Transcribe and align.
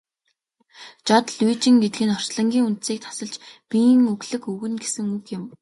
Жод 1.07 1.27
лүйжин 1.37 1.75
гэдэг 1.83 2.01
нь 2.05 2.15
орчлонгийн 2.17 2.67
үндсийг 2.69 2.99
тасалж 3.03 3.35
биеийн 3.69 4.01
өглөг 4.13 4.43
өгнө 4.51 4.77
гэсэн 4.83 5.05
үг 5.17 5.25
юм. 5.37 5.43